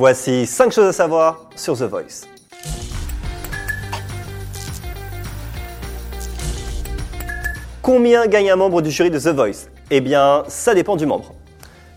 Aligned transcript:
Voici 0.00 0.46
5 0.46 0.70
choses 0.70 0.86
à 0.86 0.92
savoir 0.92 1.46
sur 1.56 1.76
The 1.76 1.82
Voice. 1.82 2.28
Combien 7.82 8.28
gagne 8.28 8.48
un 8.48 8.54
membre 8.54 8.80
du 8.80 8.92
jury 8.92 9.10
de 9.10 9.18
The 9.18 9.34
Voice? 9.34 9.66
Eh 9.90 10.00
bien, 10.00 10.44
ça 10.46 10.72
dépend 10.72 10.94
du 10.94 11.04
membre. 11.04 11.34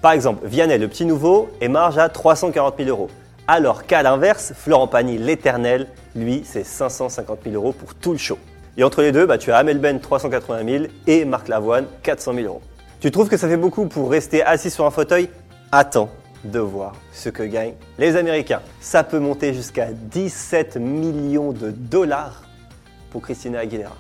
Par 0.02 0.14
exemple, 0.14 0.48
Vianney, 0.48 0.80
le 0.80 0.88
petit 0.88 1.06
nouveau, 1.06 1.52
est 1.62 1.68
marge 1.68 2.00
à 2.00 2.10
340 2.10 2.74
000 2.80 2.90
euros. 2.90 3.12
Alors 3.48 3.86
qu'à 3.86 4.02
l'inverse, 4.02 4.54
Florent 4.58 4.88
Pagny, 4.88 5.20
l'éternel, 5.20 5.86
lui, 6.16 6.42
c'est 6.44 6.64
550 6.64 7.42
000 7.44 7.54
euros 7.54 7.72
pour 7.72 7.94
tout 7.94 8.14
le 8.14 8.18
show. 8.18 8.40
Et 8.78 8.84
entre 8.84 9.04
les 9.04 9.12
deux, 9.12 9.28
bah, 9.28 9.38
tu 9.38 9.52
as 9.52 9.58
Amel 9.58 9.78
Ben 9.78 10.00
380 10.00 10.68
000 10.68 10.86
et 11.06 11.24
Marc 11.24 11.48
Lavoine 11.50 11.86
400 12.02 12.34
000 12.34 12.48
euros. 12.48 12.62
Tu 13.00 13.12
trouves 13.12 13.30
que 13.30 13.38
ça 13.38 13.48
fait 13.48 13.58
beaucoup 13.58 13.86
pour 13.86 14.10
rester 14.10 14.42
assis 14.42 14.72
sur 14.72 14.88
un 14.88 14.92
fauteuil? 14.92 15.30
Attends 15.72 16.10
de 16.44 16.60
voir 16.60 16.94
ce 17.14 17.30
que 17.30 17.44
gagnent 17.44 17.76
les 17.98 18.16
Américains. 18.16 18.62
Ça 18.80 19.04
peut 19.04 19.20
monter 19.20 19.54
jusqu'à 19.54 19.88
17 19.92 20.78
millions 20.78 21.52
de 21.52 21.72
dollars 21.72 22.44
pour 23.12 23.22
Christina 23.22 23.60
Aguilera. 23.60 23.96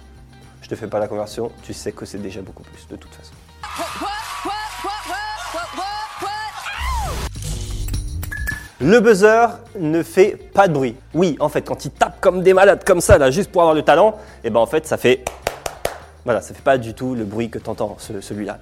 Je 0.61 0.69
te 0.69 0.75
fais 0.75 0.87
pas 0.87 0.99
la 0.99 1.07
conversion, 1.07 1.51
tu 1.63 1.73
sais 1.73 1.91
que 1.91 2.05
c'est 2.05 2.21
déjà 2.21 2.41
beaucoup 2.41 2.63
plus 2.63 2.87
de 2.89 2.95
toute 2.95 3.13
façon. 3.13 3.33
Le 8.79 8.99
buzzer 8.99 9.45
ne 9.79 10.01
fait 10.01 10.37
pas 10.53 10.67
de 10.67 10.73
bruit. 10.73 10.95
Oui, 11.13 11.37
en 11.39 11.49
fait, 11.49 11.61
quand 11.61 11.85
il 11.85 11.91
tape 11.91 12.19
comme 12.19 12.41
des 12.41 12.53
malades 12.53 12.83
comme 12.83 12.99
ça, 13.01 13.17
là, 13.19 13.29
juste 13.29 13.51
pour 13.51 13.61
avoir 13.61 13.75
le 13.75 13.83
talent, 13.83 14.17
et 14.43 14.49
ben 14.49 14.59
en 14.59 14.65
fait, 14.65 14.87
ça 14.87 14.97
fait. 14.97 15.23
Voilà, 16.25 16.41
ça 16.41 16.53
fait 16.53 16.63
pas 16.63 16.77
du 16.77 16.93
tout 16.93 17.13
le 17.13 17.23
bruit 17.23 17.49
que 17.49 17.59
t'entends, 17.59 17.95
ce- 17.99 18.21
celui-là. 18.21 18.57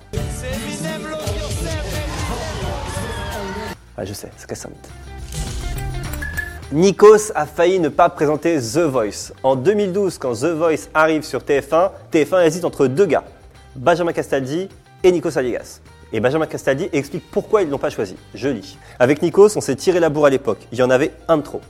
Je 4.04 4.14
sais, 4.14 4.28
un 4.28 4.70
mythe. 4.70 4.90
Nikos 6.72 7.32
a 7.34 7.46
failli 7.46 7.80
ne 7.80 7.90
pas 7.90 8.10
présenter 8.10 8.60
The 8.60 8.80
Voice. 8.80 9.34
En 9.44 9.56
2012, 9.56 10.18
quand 10.20 10.34
The 10.34 10.54
Voice 10.56 10.88
arrive 10.94 11.24
sur 11.24 11.40
TF1, 11.42 11.92
TF1 12.12 12.46
hésite 12.46 12.64
entre 12.66 12.88
deux 12.88 13.08
gars, 13.08 13.24
Benjamin 13.76 14.14
Castaldi 14.14 14.70
et 15.04 15.12
Nikos 15.12 15.38
Aliagas. 15.38 15.82
Et 16.14 16.20
Benjamin 16.20 16.46
Castaldi 16.46 16.90
explique 16.94 17.30
pourquoi 17.32 17.62
ils 17.62 17.66
ne 17.66 17.72
l'ont 17.72 17.78
pas 17.78 17.90
choisi. 17.90 18.16
Je 18.34 18.50
lis. 18.50 18.78
Avec 19.00 19.22
Nikos, 19.22 19.58
on 19.58 19.62
s'est 19.62 19.76
tiré 19.76 20.00
la 20.00 20.10
bourre 20.10 20.28
à 20.28 20.30
l'époque. 20.30 20.60
Il 20.72 20.78
y 20.78 20.84
en 20.84 20.90
avait 20.90 21.12
un 21.28 21.38
de 21.38 21.44
trop. 21.44 21.62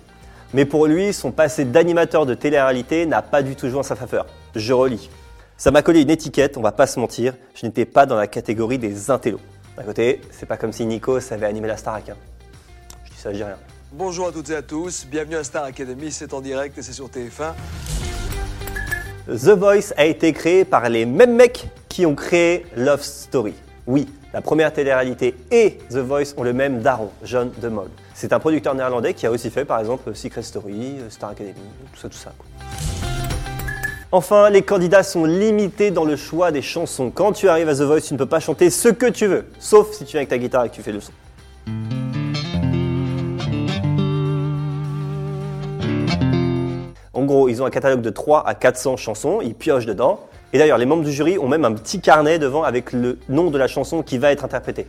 Mais 0.54 0.66
pour 0.66 0.88
lui, 0.88 1.14
son 1.14 1.32
passé 1.32 1.64
d'animateur 1.66 2.26
de 2.26 2.34
télé-réalité 2.34 3.06
n'a 3.06 3.22
pas 3.22 3.42
du 3.42 3.56
tout 3.56 3.70
joué 3.70 3.80
en 3.80 3.84
sa 3.84 3.96
faveur. 3.96 4.26
Je 4.56 4.74
relis. 4.74 5.10
Ça 5.58 5.72
m'a 5.72 5.82
collé 5.82 6.02
une 6.02 6.10
étiquette, 6.10 6.58
on 6.58 6.62
va 6.62 6.72
pas 6.72 6.88
se 6.88 7.00
mentir, 7.00 7.34
je 7.54 7.66
n'étais 7.66 7.86
pas 7.86 8.06
dans 8.06 8.16
la 8.16 8.28
catégorie 8.28 8.80
des 8.80 9.12
intellos. 9.12 9.42
D'un 9.80 9.86
côté, 9.86 10.20
c'est 10.32 10.46
pas 10.46 10.58
comme 10.58 10.74
si 10.74 10.86
Nikos 10.86 11.32
avait 11.32 11.46
animé 11.46 11.70
la 11.70 11.78
Starac. 11.78 12.10
hein. 12.10 12.16
Je 13.06 13.12
dis 13.12 13.18
ça, 13.18 13.32
je 13.32 13.38
dis 13.38 13.44
rien. 13.44 13.56
Bonjour 13.94 14.28
à 14.28 14.32
toutes 14.34 14.50
et 14.50 14.56
à 14.58 14.62
tous, 14.62 15.08
bienvenue 15.10 15.38
à 15.38 15.44
Star 15.46 15.64
Academy, 15.64 16.12
c'est 16.12 16.34
en 16.34 16.42
direct 16.42 16.78
et 16.78 16.82
c'est 16.82 16.92
sur 16.92 17.08
TF1. 17.08 17.54
The 19.28 19.58
Voice 19.58 19.94
a 19.96 20.04
été 20.06 20.34
créé 20.34 20.66
par 20.66 20.90
les 20.90 21.06
mêmes 21.06 21.34
mecs 21.34 21.70
qui 21.88 22.06
ont 22.06 22.14
créé 22.14 22.66
Love 22.76 23.02
Story. 23.02 23.54
Oui, 23.88 24.10
la 24.34 24.42
première 24.42 24.74
télé-réalité 24.74 25.34
et 25.50 25.78
The 25.90 26.00
Voice 26.00 26.34
ont 26.36 26.44
le 26.44 26.52
même 26.52 26.82
daron, 26.82 27.10
John 27.24 27.50
de 27.62 27.70
Mol. 27.70 27.88
C'est 28.14 28.34
un 28.34 28.40
producteur 28.40 28.76
néerlandais 28.76 29.14
qui 29.14 29.26
a 29.28 29.32
aussi 29.32 29.50
fait 29.50 29.64
par 29.64 29.80
exemple 29.80 30.14
Secret 30.14 30.44
Story, 30.44 30.98
Star 31.10 31.30
Academy, 31.30 31.56
tout 31.94 32.00
ça, 32.02 32.10
tout 32.10 32.18
ça. 32.18 32.34
quoi. 32.38 32.99
Enfin, 34.12 34.50
les 34.50 34.64
candidats 34.64 35.04
sont 35.04 35.24
limités 35.24 35.92
dans 35.92 36.04
le 36.04 36.16
choix 36.16 36.52
des 36.52 36.64
chansons. 36.64 37.12
Quand 37.12 37.32
tu 37.32 37.48
arrives 37.48 37.70
à 37.70 37.76
The 37.76 37.82
Voice, 37.82 38.02
tu 38.02 38.16
ne 38.16 38.18
peux 38.18 38.26
pas 38.26 38.40
chanter 38.40 38.72
ce 38.72 38.90
que 38.90 39.06
tu 39.06 39.28
veux, 39.28 39.46
sauf 39.60 39.92
si 39.92 40.04
tu 40.04 40.14
viens 40.14 40.22
avec 40.22 40.30
ta 40.30 40.40
guitare 40.40 40.66
et 40.66 40.70
que 40.70 40.74
tu 40.74 40.82
fais 40.82 40.92
le 40.92 41.00
son. 41.00 41.12
En 47.14 47.24
gros, 47.24 47.50
ils 47.50 47.62
ont 47.62 47.66
un 47.66 47.70
catalogue 47.70 48.02
de 48.02 48.10
3 48.10 48.48
à 48.48 48.56
400 48.56 48.98
chansons, 48.98 49.42
ils 49.44 49.54
piochent 49.54 49.86
dedans. 49.86 50.22
Et 50.54 50.58
d'ailleurs, 50.58 50.80
les 50.80 50.88
membres 50.88 51.04
du 51.04 51.12
jury 51.12 51.38
ont 51.38 51.48
même 51.48 51.64
un 51.64 51.74
petit 51.74 52.02
carnet 52.02 52.40
devant 52.40 52.64
avec 52.64 52.94
le 52.94 53.20
nom 53.30 53.52
de 53.52 53.60
la 53.60 53.68
chanson 53.68 54.02
qui 54.02 54.18
va 54.18 54.32
être 54.32 54.44
interprétée. 54.44 54.88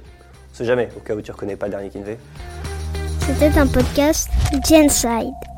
On 0.50 0.56
sait 0.56 0.64
jamais, 0.64 0.88
au 0.96 1.00
cas 1.00 1.14
où 1.14 1.20
tu 1.20 1.30
reconnais 1.30 1.56
pas 1.56 1.66
le 1.66 1.72
dernier 1.72 1.90
Kinvey. 1.90 2.16
C'était 3.18 3.58
un 3.58 3.66
podcast 3.66 4.30
Genside. 4.66 5.49